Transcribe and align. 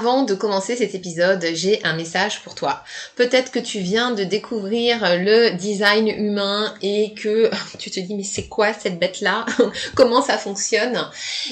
Avant 0.00 0.22
de 0.22 0.32
commencer 0.32 0.76
cet 0.76 0.94
épisode, 0.94 1.44
j'ai 1.52 1.84
un 1.84 1.92
message 1.92 2.40
pour 2.40 2.54
toi. 2.54 2.82
Peut-être 3.16 3.52
que 3.52 3.58
tu 3.58 3.80
viens 3.80 4.12
de 4.12 4.24
découvrir 4.24 5.18
le 5.18 5.50
design 5.50 6.08
humain 6.08 6.72
et 6.80 7.12
que 7.12 7.50
tu 7.78 7.90
te 7.90 8.00
dis 8.00 8.14
mais 8.14 8.24
c'est 8.24 8.48
quoi 8.48 8.72
cette 8.72 8.98
bête-là? 8.98 9.44
Comment 9.94 10.22
ça 10.22 10.38
fonctionne? 10.38 10.98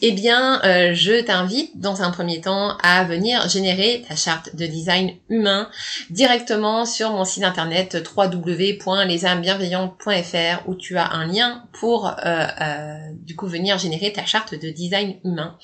Eh 0.00 0.12
bien, 0.12 0.62
euh, 0.64 0.94
je 0.94 1.20
t'invite 1.20 1.78
dans 1.78 2.00
un 2.00 2.10
premier 2.10 2.40
temps 2.40 2.78
à 2.82 3.04
venir 3.04 3.46
générer 3.46 4.06
ta 4.08 4.16
charte 4.16 4.56
de 4.56 4.64
design 4.64 5.12
humain 5.28 5.68
directement 6.08 6.86
sur 6.86 7.10
mon 7.10 7.26
site 7.26 7.44
internet 7.44 7.98
www.lesamesbienveillantes.fr 8.16 10.66
où 10.66 10.74
tu 10.76 10.96
as 10.96 11.12
un 11.12 11.26
lien 11.26 11.64
pour 11.78 12.06
euh, 12.06 12.12
euh, 12.24 12.96
du 13.12 13.36
coup 13.36 13.48
venir 13.48 13.76
générer 13.76 14.14
ta 14.14 14.24
charte 14.24 14.54
de 14.54 14.70
design 14.70 15.16
humain 15.24 15.58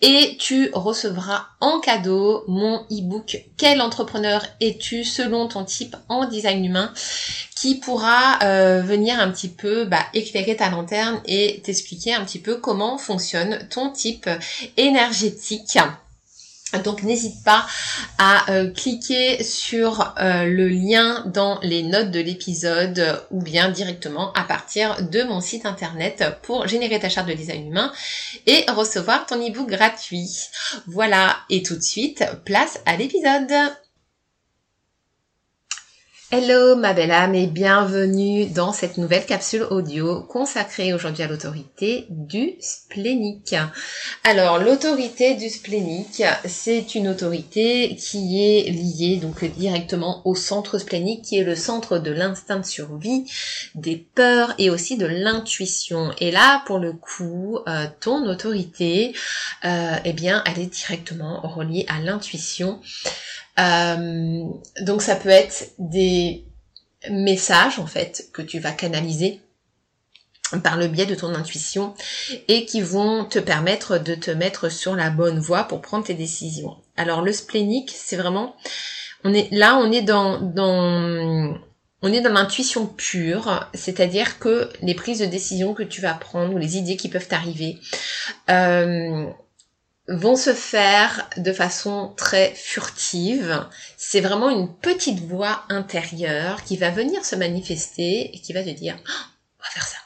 et 0.00 0.36
tu 0.38 0.70
recevras 0.72 1.46
en 1.60 1.80
cadeau 1.80 2.44
mon 2.48 2.80
e-book 2.90 3.44
Quel 3.56 3.80
entrepreneur 3.80 4.44
es-tu 4.60 5.04
selon 5.04 5.48
ton 5.48 5.64
type 5.64 5.96
en 6.08 6.26
design 6.26 6.64
humain 6.64 6.92
qui 7.54 7.76
pourra 7.76 8.38
euh, 8.42 8.82
venir 8.82 9.20
un 9.20 9.30
petit 9.30 9.48
peu 9.48 9.84
bah, 9.84 10.04
éclairer 10.14 10.56
ta 10.56 10.68
lanterne 10.68 11.20
et 11.26 11.60
t'expliquer 11.62 12.14
un 12.14 12.24
petit 12.24 12.40
peu 12.40 12.56
comment 12.56 12.98
fonctionne 12.98 13.66
ton 13.70 13.90
type 13.90 14.28
énergétique. 14.76 15.78
Donc 16.78 17.02
n'hésite 17.02 17.42
pas 17.44 17.66
à 18.18 18.50
euh, 18.50 18.70
cliquer 18.70 19.42
sur 19.42 20.14
euh, 20.18 20.44
le 20.44 20.68
lien 20.68 21.24
dans 21.26 21.58
les 21.62 21.82
notes 21.82 22.10
de 22.10 22.20
l'épisode 22.20 23.22
ou 23.30 23.42
bien 23.42 23.70
directement 23.70 24.32
à 24.32 24.44
partir 24.44 25.02
de 25.02 25.22
mon 25.22 25.40
site 25.40 25.66
internet 25.66 26.24
pour 26.42 26.66
générer 26.66 26.98
ta 26.98 27.08
charte 27.08 27.28
de 27.28 27.34
design 27.34 27.68
humain 27.68 27.92
et 28.46 28.64
recevoir 28.70 29.26
ton 29.26 29.40
ebook 29.40 29.68
gratuit. 29.68 30.30
Voilà, 30.86 31.36
et 31.50 31.62
tout 31.62 31.76
de 31.76 31.82
suite, 31.82 32.24
place 32.44 32.80
à 32.86 32.96
l'épisode. 32.96 33.52
Hello 36.34 36.76
ma 36.76 36.94
belle 36.94 37.10
âme 37.10 37.34
et 37.34 37.46
bienvenue 37.46 38.46
dans 38.46 38.72
cette 38.72 38.96
nouvelle 38.96 39.26
capsule 39.26 39.64
audio 39.64 40.22
consacrée 40.22 40.94
aujourd'hui 40.94 41.22
à 41.22 41.28
l'autorité 41.28 42.06
du 42.08 42.54
splénique. 42.58 43.54
Alors 44.24 44.58
l'autorité 44.58 45.34
du 45.34 45.50
splénique, 45.50 46.22
c'est 46.46 46.94
une 46.94 47.08
autorité 47.08 47.96
qui 47.96 48.42
est 48.42 48.70
liée 48.70 49.18
donc 49.20 49.44
directement 49.44 50.22
au 50.26 50.34
centre 50.34 50.78
splénique 50.78 51.20
qui 51.20 51.36
est 51.36 51.44
le 51.44 51.54
centre 51.54 51.98
de 51.98 52.10
l'instinct 52.10 52.60
de 52.60 52.64
survie, 52.64 53.30
des 53.74 53.96
peurs 54.14 54.54
et 54.56 54.70
aussi 54.70 54.96
de 54.96 55.04
l'intuition. 55.04 56.12
Et 56.18 56.30
là 56.30 56.62
pour 56.64 56.78
le 56.78 56.94
coup, 56.94 57.58
euh, 57.68 57.84
ton 58.00 58.26
autorité, 58.26 59.14
euh, 59.66 59.96
eh 60.02 60.14
bien 60.14 60.42
elle 60.46 60.60
est 60.62 60.74
directement 60.74 61.42
reliée 61.42 61.84
à 61.90 62.00
l'intuition. 62.00 62.80
Euh, 63.58 64.44
donc 64.80 65.02
ça 65.02 65.16
peut 65.16 65.28
être 65.28 65.72
des 65.78 66.44
messages 67.10 67.78
en 67.78 67.86
fait 67.86 68.28
que 68.32 68.42
tu 68.42 68.58
vas 68.58 68.72
canaliser 68.72 69.40
par 70.60 70.76
le 70.76 70.88
biais 70.88 71.06
de 71.06 71.14
ton 71.14 71.34
intuition 71.34 71.94
et 72.48 72.66
qui 72.66 72.82
vont 72.82 73.24
te 73.24 73.38
permettre 73.38 73.98
de 73.98 74.14
te 74.14 74.30
mettre 74.30 74.70
sur 74.70 74.94
la 74.94 75.10
bonne 75.10 75.38
voie 75.38 75.64
pour 75.64 75.80
prendre 75.80 76.04
tes 76.04 76.14
décisions. 76.14 76.76
Alors 76.96 77.22
le 77.22 77.32
splénique, 77.32 77.92
c'est 77.94 78.16
vraiment 78.16 78.54
on 79.24 79.32
est 79.32 79.48
là, 79.52 79.76
on 79.76 79.90
est 79.92 80.02
dans 80.02 80.40
dans 80.40 81.56
on 82.02 82.12
est 82.12 82.20
dans 82.20 82.32
l'intuition 82.32 82.86
pure, 82.86 83.68
c'est-à-dire 83.74 84.40
que 84.40 84.68
les 84.82 84.94
prises 84.94 85.20
de 85.20 85.26
décision 85.26 85.72
que 85.72 85.84
tu 85.84 86.00
vas 86.00 86.14
prendre 86.14 86.52
ou 86.52 86.58
les 86.58 86.76
idées 86.76 86.96
qui 86.96 87.08
peuvent 87.08 87.28
t'arriver, 87.28 87.78
euh, 88.50 89.26
vont 90.08 90.36
se 90.36 90.52
faire 90.52 91.28
de 91.36 91.52
façon 91.52 92.12
très 92.16 92.52
furtive. 92.54 93.66
C'est 93.96 94.20
vraiment 94.20 94.50
une 94.50 94.74
petite 94.74 95.20
voix 95.20 95.64
intérieure 95.68 96.64
qui 96.64 96.76
va 96.76 96.90
venir 96.90 97.24
se 97.24 97.36
manifester 97.36 98.34
et 98.34 98.40
qui 98.40 98.52
va 98.52 98.62
te 98.62 98.70
dire 98.70 98.96
oh, 98.98 99.24
on 99.58 99.62
va 99.62 99.70
faire 99.70 99.86
ça. 99.86 99.98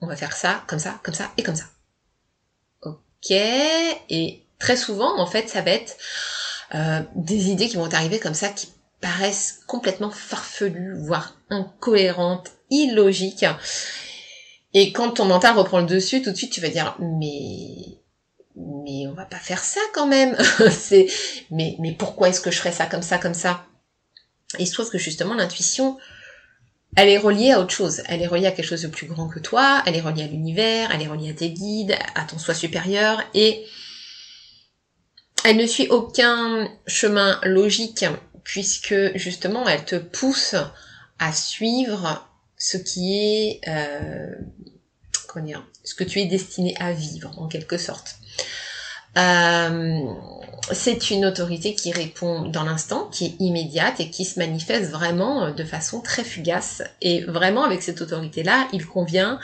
On 0.00 0.06
va 0.06 0.16
faire 0.16 0.36
ça, 0.36 0.62
comme 0.66 0.78
ça, 0.78 1.00
comme 1.02 1.14
ça 1.14 1.32
et 1.36 1.42
comme 1.42 1.56
ça. 1.56 1.64
Ok. 2.82 3.30
Et 3.30 4.46
très 4.58 4.76
souvent, 4.76 5.18
en 5.18 5.26
fait, 5.26 5.48
ça 5.48 5.62
va 5.62 5.72
être 5.72 5.96
euh, 6.74 7.00
des 7.16 7.50
idées 7.50 7.68
qui 7.68 7.76
vont 7.76 7.92
arriver 7.92 8.18
comme 8.18 8.34
ça 8.34 8.50
qui 8.50 8.68
paraissent 9.00 9.60
complètement 9.66 10.10
farfelues, 10.10 10.98
voire 10.98 11.36
incohérentes, 11.50 12.50
illogiques. 12.70 13.46
Et 14.74 14.92
quand 14.92 15.12
ton 15.12 15.24
mental 15.24 15.56
reprend 15.56 15.80
le 15.80 15.86
dessus, 15.86 16.22
tout 16.22 16.30
de 16.30 16.36
suite 16.36 16.52
tu 16.52 16.60
vas 16.60 16.68
dire 16.68 16.94
mais 17.00 17.98
mais 18.58 19.06
on 19.06 19.14
va 19.14 19.24
pas 19.24 19.38
faire 19.38 19.62
ça 19.62 19.80
quand 19.94 20.06
même. 20.06 20.36
c'est 20.70 21.06
mais 21.50 21.76
pourquoi 21.98 22.28
est-ce 22.28 22.40
que 22.40 22.50
je 22.50 22.58
ferais 22.58 22.72
ça 22.72 22.86
comme 22.86 23.02
ça 23.02 23.18
comme 23.18 23.34
ça? 23.34 23.66
Et 24.58 24.62
il 24.62 24.66
se 24.66 24.72
trouve 24.72 24.90
que 24.90 24.98
justement 24.98 25.34
l'intuition 25.34 25.98
elle 26.96 27.08
est 27.10 27.18
reliée 27.18 27.52
à 27.52 27.60
autre 27.60 27.72
chose. 27.72 28.02
Elle 28.06 28.22
est 28.22 28.26
reliée 28.26 28.46
à 28.46 28.50
quelque 28.50 28.66
chose 28.66 28.82
de 28.82 28.88
plus 28.88 29.06
grand 29.06 29.28
que 29.28 29.38
toi, 29.38 29.82
elle 29.86 29.94
est 29.94 30.00
reliée 30.00 30.24
à 30.24 30.26
l'univers, 30.26 30.90
elle 30.92 31.02
est 31.02 31.08
reliée 31.08 31.30
à 31.30 31.34
tes 31.34 31.50
guides, 31.50 31.96
à 32.14 32.24
ton 32.24 32.38
soi 32.38 32.54
supérieur 32.54 33.22
et 33.34 33.64
elle 35.44 35.56
ne 35.56 35.66
suit 35.66 35.88
aucun 35.88 36.68
chemin 36.86 37.38
logique 37.44 38.04
puisque 38.42 39.16
justement 39.16 39.68
elle 39.68 39.84
te 39.84 39.96
pousse 39.96 40.56
à 41.18 41.32
suivre 41.32 42.28
ce 42.56 42.76
qui 42.76 43.16
est 43.16 43.60
euh, 43.68 44.34
ce 45.84 45.94
que 45.94 46.04
tu 46.04 46.20
es 46.20 46.26
destiné 46.26 46.74
à 46.80 46.92
vivre 46.92 47.32
en 47.38 47.48
quelque 47.48 47.78
sorte. 47.78 48.16
Euh, 49.16 50.00
c'est 50.72 51.10
une 51.10 51.24
autorité 51.24 51.74
qui 51.74 51.92
répond 51.92 52.42
dans 52.48 52.62
l'instant, 52.62 53.08
qui 53.10 53.26
est 53.26 53.34
immédiate 53.40 54.00
et 54.00 54.10
qui 54.10 54.24
se 54.24 54.38
manifeste 54.38 54.90
vraiment 54.90 55.50
de 55.50 55.64
façon 55.64 56.00
très 56.00 56.24
fugace. 56.24 56.82
Et 57.00 57.22
vraiment 57.24 57.64
avec 57.64 57.82
cette 57.82 58.00
autorité-là, 58.00 58.68
il 58.72 58.86
convient 58.86 59.40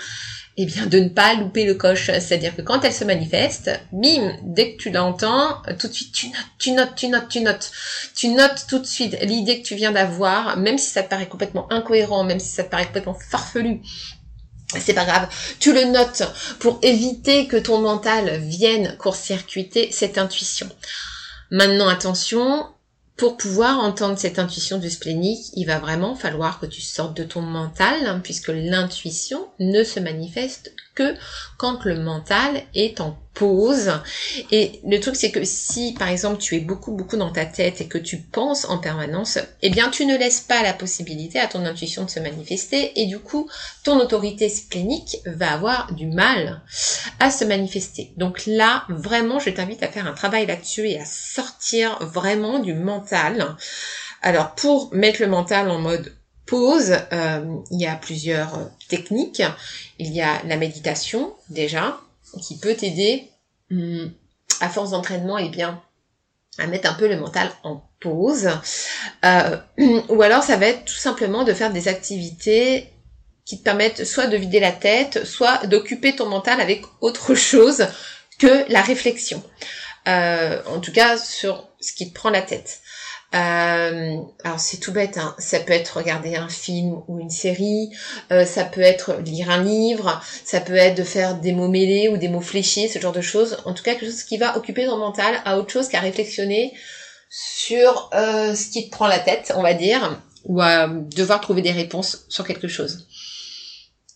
eh 0.57 0.67
bien, 0.67 0.87
de 0.87 1.01
ne 1.01 1.09
pas 1.09 1.35
louper 1.35 1.65
le 1.65 1.75
coche. 1.75 2.07
C'est-à-dire 2.07 2.55
que 2.55 2.63
quand 2.63 2.85
elle 2.85 2.93
se 2.93 3.05
manifeste, 3.05 3.71
bim, 3.93 4.37
dès 4.43 4.75
que 4.75 4.83
tu 4.83 4.91
l'entends, 4.91 5.63
tout 5.79 5.89
de 5.89 5.93
suite 5.93 6.15
tu 6.15 6.29
notes, 6.29 6.47
tu 6.59 6.73
notes, 6.73 6.95
tu 6.95 7.09
notes, 7.09 7.29
tu 7.29 7.41
notes. 7.41 7.73
Tu 8.15 8.29
notes 8.29 8.67
tout 8.69 8.79
de 8.79 8.87
suite 8.87 9.17
l'idée 9.23 9.61
que 9.61 9.67
tu 9.67 9.75
viens 9.75 9.93
d'avoir, 9.93 10.57
même 10.57 10.79
si 10.79 10.91
ça 10.91 11.03
te 11.03 11.09
paraît 11.09 11.29
complètement 11.29 11.73
incohérent, 11.73 12.23
même 12.23 12.39
si 12.39 12.51
ça 12.51 12.63
te 12.65 12.71
paraît 12.71 12.87
complètement 12.87 13.15
farfelu, 13.15 13.81
c'est 14.69 14.95
pas 14.95 15.05
grave, 15.05 15.29
tu 15.61 15.73
le 15.73 15.85
notes 15.85 16.23
pour 16.59 16.79
éviter 16.83 17.47
que 17.47 17.57
ton 17.57 17.81
mental 17.81 18.41
vienne 18.41 18.97
court-circuiter 18.99 19.91
cette 19.93 20.19
intuition. 20.19 20.69
Maintenant, 21.51 21.89
attention, 21.89 22.67
pour 23.17 23.37
pouvoir 23.37 23.79
entendre 23.79 24.19
cette 24.19 24.41
intuition 24.41 24.79
du 24.79 24.91
splénique, 24.91 25.47
il 25.55 25.67
va 25.67 25.79
vraiment 25.79 26.17
falloir 26.17 26.59
que 26.59 26.67
tu 26.67 26.81
sortes 26.81 27.17
de 27.17 27.23
ton 27.23 27.43
mental, 27.43 28.07
hein, 28.07 28.21
puisque 28.23 28.49
l'intuition 28.49 29.47
ne 29.61 29.85
se 29.85 30.01
manifeste 30.01 30.75
que 30.95 31.15
quand 31.57 31.85
le 31.85 32.01
mental 32.01 32.63
est 32.75 33.01
en 33.01 33.19
pause. 33.35 33.93
Et 34.51 34.81
le 34.87 34.99
truc, 34.99 35.17
c'est 35.17 35.31
que 35.31 35.45
si, 35.45 35.95
par 35.99 36.09
exemple, 36.09 36.39
tu 36.39 36.57
es 36.57 36.61
beaucoup, 36.61 36.93
beaucoup 36.93 37.17
dans 37.17 37.33
ta 37.33 37.45
tête 37.45 37.81
et 37.81 37.89
que 37.89 37.99
tu 37.99 38.19
penses 38.19 38.65
en 38.65 38.79
permanence, 38.79 39.39
eh 39.63 39.71
bien, 39.71 39.91
tu 39.91 40.07
ne 40.07 40.17
laisses 40.17 40.41
pas 40.41 40.63
la 40.63 40.73
possibilité 40.73 41.39
à 41.39 41.47
ton 41.47 41.65
intuition 41.65 42.05
de 42.05 42.11
se 42.11 42.21
manifester 42.21 42.93
et 43.01 43.07
du 43.07 43.19
coup, 43.19 43.49
ton 43.83 43.99
autorité 44.01 44.49
splénique 44.49 45.19
va 45.27 45.53
avoir 45.53 45.93
du 45.93 46.07
mal 46.07 46.63
à 47.21 47.31
se 47.31 47.45
manifester. 47.45 48.13
Donc 48.17 48.47
là, 48.47 48.85
vraiment, 48.89 49.39
je 49.41 49.51
t'invite 49.51 49.83
à 49.83 49.89
faire 49.89 50.07
un 50.07 50.15
travail 50.15 50.47
là-dessus 50.47 50.89
et 50.89 51.01
à 51.01 51.05
sortir 51.05 51.99
vraiment 52.01 52.59
du 52.59 52.75
mental. 52.75 53.57
Alors, 54.23 54.55
pour 54.55 54.95
mettre 54.95 55.21
le 55.21 55.29
mental 55.29 55.71
en 55.71 55.79
mode 55.79 56.15
pause, 56.47 56.97
euh, 57.13 57.57
il 57.71 57.81
y 57.81 57.87
a 57.87 57.97
plusieurs 57.97 58.71
techniques. 58.89 59.43
Il 59.99 60.13
y 60.13 60.21
a 60.21 60.43
la 60.45 60.57
méditation 60.57 61.35
déjà, 61.49 61.99
qui 62.41 62.59
peut 62.59 62.75
t'aider 62.75 63.31
hum, 63.71 64.13
à 64.61 64.69
force 64.69 64.91
d'entraînement 64.91 65.39
eh 65.39 65.49
bien 65.49 65.83
à 66.59 66.67
mettre 66.67 66.89
un 66.89 66.95
peu 66.95 67.09
le 67.09 67.17
mental 67.17 67.51
en 67.65 67.83
pause. 68.01 68.49
Euh, 69.25 69.57
ou 70.09 70.23
alors 70.23 70.43
ça 70.43 70.57
va 70.57 70.67
être 70.67 70.85
tout 70.85 70.95
simplement 70.95 71.45
de 71.45 71.53
faire 71.53 71.73
des 71.73 71.89
activités 71.89 72.91
qui 73.45 73.59
te 73.59 73.65
permettent 73.65 74.05
soit 74.05 74.27
de 74.27 74.37
vider 74.37 74.61
la 74.61 74.73
tête, 74.73 75.25
soit 75.25 75.67
d'occuper 75.67 76.17
ton 76.17 76.27
mental 76.27 76.61
avec 76.61 76.83
autre 77.01 77.35
chose 77.35 77.87
que 78.39 78.71
la 78.71 78.83
réflexion. 78.83 79.43
Euh, 80.07 80.61
en 80.67 80.81
tout 80.81 80.93
cas 80.93 81.17
sur 81.17 81.69
ce 81.81 81.93
qui 81.93 82.09
te 82.09 82.15
prend 82.15 82.31
la 82.31 82.43
tête. 82.43 82.81
Euh, 83.35 84.17
alors 84.45 84.61
c'est 84.61 84.77
tout 84.77 84.93
bête, 84.93 85.19
hein. 85.19 85.35
ça 85.39 85.59
peut 85.59 85.73
être 85.73 85.97
regarder 85.97 86.37
un 86.37 86.49
film 86.49 87.03
ou 87.09 87.19
une 87.19 87.31
série, 87.31 87.91
euh, 88.31 88.45
ça 88.45 88.65
peut 88.65 88.81
être 88.81 89.17
lire 89.25 89.51
un 89.51 89.61
livre, 89.61 90.23
ça 90.45 90.61
peut 90.61 90.77
être 90.77 90.97
de 90.97 91.03
faire 91.03 91.35
des 91.35 91.53
mots 91.53 91.69
mêlés 91.69 92.09
ou 92.09 92.17
des 92.17 92.29
mots 92.29 92.41
fléchis, 92.41 92.89
ce 92.89 93.01
genre 93.01 93.13
de 93.13 93.21
choses. 93.21 93.59
En 93.65 93.75
tout 93.75 93.83
cas, 93.83 93.95
quelque 93.95 94.07
chose 94.07 94.23
qui 94.23 94.37
va 94.37 94.57
occuper 94.57 94.87
ton 94.87 94.99
mental 94.99 95.35
à 95.45 95.59
autre 95.59 95.73
chose 95.73 95.89
qu'à 95.89 95.99
réflexionner 96.01 96.73
sur 97.29 98.11
euh, 98.15 98.55
ce 98.55 98.69
qui 98.71 98.89
te 98.89 98.91
prend 98.93 99.09
la 99.09 99.19
tête, 99.19 99.53
on 99.57 99.63
va 99.63 99.75
dire, 99.75 100.21
ou 100.45 100.61
à 100.61 100.87
devoir 100.87 101.41
trouver 101.41 101.63
des 101.63 101.73
réponses 101.73 102.27
sur 102.29 102.47
quelque 102.47 102.69
chose. 102.69 103.09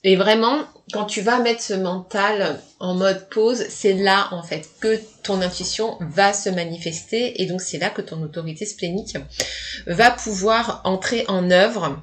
Et 0.05 0.17
vraiment, 0.17 0.65
quand 0.93 1.05
tu 1.05 1.21
vas 1.21 1.41
mettre 1.41 1.63
ce 1.63 1.75
mental 1.75 2.61
en 2.79 2.95
mode 2.95 3.29
pause, 3.29 3.65
c'est 3.69 3.95
là 3.95 4.29
en 4.31 4.43
fait 4.43 4.69
que 4.81 5.01
ton 5.23 5.41
intuition 5.41 5.99
va 6.01 6.33
se 6.33 6.49
manifester 6.49 7.43
et 7.43 7.47
donc 7.47 7.61
c'est 7.61 7.79
là 7.79 7.91
que 7.91 8.03
ton 8.03 8.23
autorité 8.23 8.65
splénique 8.65 9.17
va 9.87 10.11
pouvoir 10.11 10.81
entrer 10.85 11.25
en 11.29 11.51
œuvre. 11.51 12.01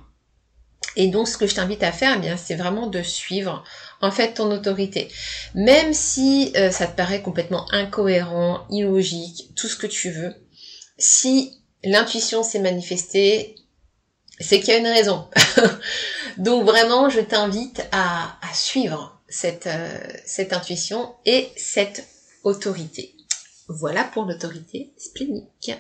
Et 0.97 1.07
donc 1.07 1.27
ce 1.27 1.38
que 1.38 1.47
je 1.47 1.56
t'invite 1.56 1.83
à 1.83 1.92
faire, 1.92 2.15
eh 2.18 2.19
bien, 2.19 2.38
c'est 2.38 2.56
vraiment 2.56 2.88
de 2.88 3.01
suivre 3.01 3.63
en 4.01 4.12
fait 4.12 4.33
ton 4.33 4.51
autorité. 4.51 5.09
Même 5.53 5.94
si 5.94 6.51
euh, 6.56 6.71
ça 6.71 6.88
te 6.88 6.95
paraît 6.95 7.21
complètement 7.21 7.65
incohérent, 7.71 8.65
illogique, 8.69 9.51
tout 9.56 9.68
ce 9.68 9.75
que 9.75 9.88
tu 9.88 10.12
veux, 10.12 10.33
si 10.97 11.51
l'intuition 11.83 12.44
s'est 12.44 12.59
manifestée, 12.59 13.56
c'est 14.39 14.59
qu'il 14.59 14.74
y 14.74 14.77
a 14.77 14.80
une 14.80 14.88
raison. 14.88 15.27
Donc 16.37 16.65
vraiment, 16.65 17.09
je 17.09 17.21
t'invite 17.21 17.83
à, 17.91 18.37
suivre 18.53 19.19
cette, 19.27 19.67
euh, 19.67 19.99
cette 20.25 20.53
intuition 20.53 21.15
et 21.25 21.49
cette 21.55 22.07
autorité. 22.43 23.15
Voilà 23.67 24.03
pour 24.03 24.25
l'autorité 24.25 24.93
splénique. 24.97 25.71